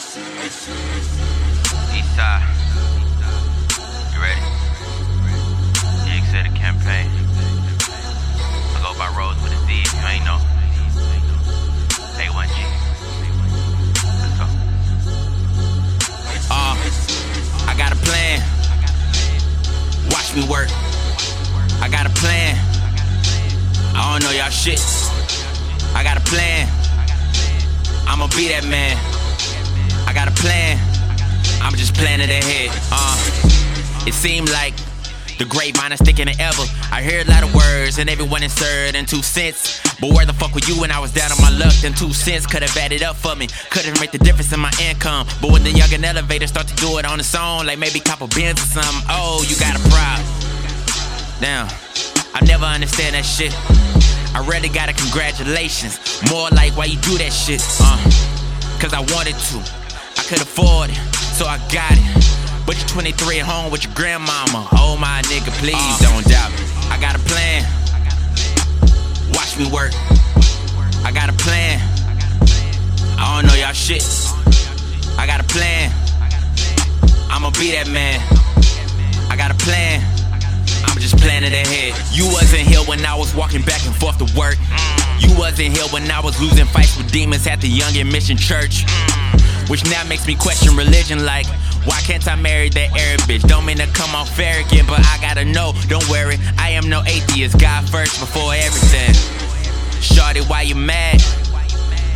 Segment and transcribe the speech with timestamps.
[0.00, 0.16] You
[4.16, 4.40] ready?
[6.30, 7.10] Said campaign.
[8.72, 9.08] I go by
[9.42, 9.52] with
[9.92, 10.38] you ain't know.
[12.16, 12.56] A1G.
[14.22, 14.46] Let's go.
[16.50, 16.76] Uh,
[17.68, 18.40] I got a plan.
[20.10, 20.70] Watch me work.
[21.82, 22.56] I got a plan.
[23.94, 24.80] I don't know y'all shit.
[25.94, 26.68] I got a plan.
[28.06, 29.09] I'ma be that man.
[30.10, 30.76] I got a plan.
[31.62, 32.74] I'm just planning ahead.
[32.90, 33.14] Uh,
[34.08, 34.74] it seemed like
[35.38, 36.64] the grapevine is thicker than ever.
[36.90, 39.78] I heard a lot of words and everyone inserted in two cents.
[40.00, 41.72] But where the fuck were you when I was down on my luck?
[41.74, 43.46] Then two cents could have added up for me.
[43.70, 45.28] Couldn't make the difference in my income.
[45.40, 48.00] But when the young and elevator start to do it on its own, like maybe
[48.00, 50.26] cop Benz or something, oh, you got a problem.
[51.38, 51.70] Damn,
[52.34, 53.54] I never understand that shit.
[54.34, 56.00] I really got a congratulations.
[56.28, 57.62] More like why you do that shit.
[57.78, 57.94] Uh,
[58.82, 59.79] cause I wanted to.
[60.30, 60.96] I could afford it,
[61.34, 62.64] so I got it.
[62.64, 64.68] But you're 23 at home with your grandmama.
[64.78, 66.06] Oh my nigga, please uh.
[66.06, 66.62] don't doubt me.
[66.86, 67.66] I got a plan.
[69.34, 69.90] Watch me work.
[71.02, 71.82] I got a plan.
[73.18, 74.06] I don't know y'all shit.
[75.18, 75.90] I got a plan.
[77.26, 78.22] I'ma be that man.
[79.32, 79.98] I got a plan.
[80.86, 81.98] I'm just planning ahead.
[82.14, 84.54] You wasn't here when I was walking back and forth to work.
[85.18, 88.36] You wasn't here when I was losing fights with demons at the Young and Mission
[88.36, 88.86] Church.
[89.68, 91.46] Which now makes me question religion like,
[91.84, 93.46] why can't I marry that Arab bitch?
[93.46, 97.02] Don't mean to come off arrogant, but I gotta know, don't worry, I am no
[97.06, 97.58] atheist.
[97.58, 99.14] God first before everything.
[100.00, 101.20] Shorty, why you mad?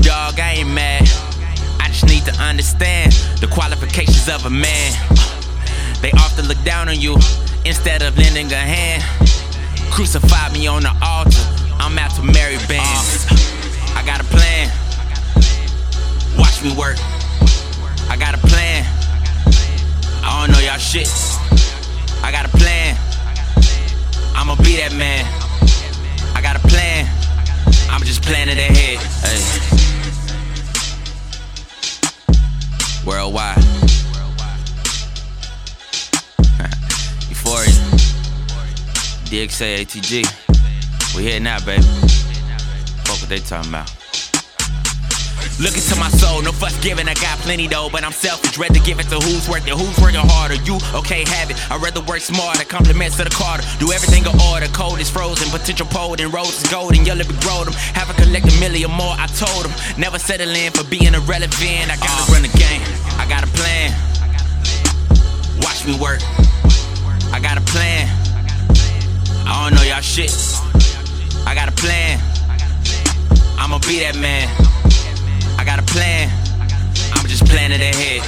[0.00, 1.02] Dog, I ain't mad.
[1.78, 4.92] I just need to understand the qualifications of a man.
[6.00, 7.14] They often look down on you
[7.64, 9.02] instead of lending a hand.
[9.92, 11.41] Crucify me on the altar.
[20.92, 21.08] Shit.
[22.22, 22.98] I got a plan.
[24.36, 25.24] I'ma be that man.
[26.36, 27.08] I got a plan.
[27.88, 28.98] I'm just planning ahead.
[29.24, 29.40] Hey.
[33.06, 33.56] Worldwide.
[37.30, 37.72] Euphoria.
[39.30, 40.26] DXA ATG.
[41.16, 41.82] We here now, baby.
[43.04, 44.01] Fuck what they talking about.
[45.60, 48.56] Look into my soul, no fuss giving, I got plenty though, but I'm selfish.
[48.56, 50.56] Rather give it to who's working, who's working harder.
[50.64, 51.56] You, okay, have it.
[51.70, 53.62] I'd rather work smarter, compliments to the Carter.
[53.78, 57.36] Do everything in order, cold is frozen, potential pole and rose is golden, yellow be
[57.44, 57.74] grow them.
[57.94, 59.72] Have a collect a million more, I told them.
[59.98, 62.82] Never settle in for being irrelevant, I gotta run the game.
[63.20, 63.92] I got a plan.
[65.62, 66.20] Watch me work.
[67.30, 68.08] I got a plan.
[69.46, 70.32] I don't know y'all shit.
[71.46, 72.18] I got a plan.
[73.58, 74.61] I'ma be that man.
[75.92, 76.30] Plan.
[77.12, 78.24] I'm just planning ahead.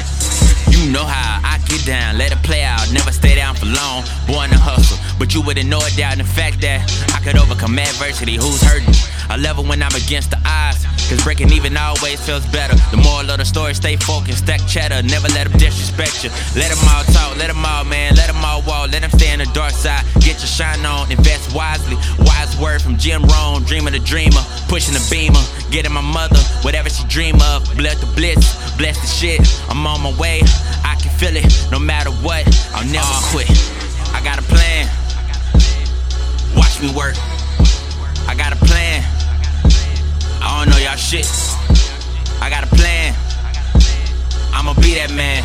[0.68, 4.04] You know how I get down, let it play out, never stay down for long.
[4.26, 6.84] Born to hustle, but you wouldn't know it down the fact that
[7.16, 8.36] I could overcome adversity.
[8.36, 8.92] Who's hurting?
[9.30, 10.84] I level when I'm against the odds.
[11.08, 12.76] Cause breaking even always feels better.
[12.92, 16.30] The moral of the story, stay focused, stack cheddar, never let them disrespect you.
[16.56, 19.32] Let them all talk, let them all, man, let them all walk, let them stay
[19.32, 20.04] in the dark side.
[20.20, 20.93] Get your shine on,
[23.04, 27.62] Jim Rohn, dreamer the dreamer, pushing the beamer, getting my mother, whatever she dream of.
[27.76, 29.40] Bless the bliss, bless the shit.
[29.68, 30.40] I'm on my way,
[30.82, 33.20] I can feel it, no matter what, I'll never uh.
[33.28, 33.50] quit.
[34.14, 34.88] I got a plan,
[36.56, 37.14] watch me work.
[38.26, 39.04] I got a plan.
[40.40, 41.28] I don't know y'all shit.
[42.40, 43.14] I got a plan.
[44.54, 45.44] I'ma be that man.